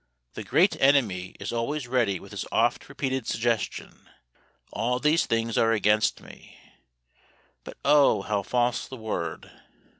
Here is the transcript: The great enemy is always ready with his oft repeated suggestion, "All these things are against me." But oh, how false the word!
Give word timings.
The 0.33 0.43
great 0.43 0.75
enemy 0.81 1.35
is 1.39 1.51
always 1.53 1.87
ready 1.87 2.19
with 2.19 2.31
his 2.31 2.47
oft 2.51 2.89
repeated 2.89 3.27
suggestion, 3.27 4.09
"All 4.73 4.97
these 4.97 5.27
things 5.27 5.59
are 5.59 5.73
against 5.73 6.21
me." 6.23 6.57
But 7.63 7.77
oh, 7.85 8.23
how 8.23 8.41
false 8.41 8.87
the 8.87 8.97
word! 8.97 9.51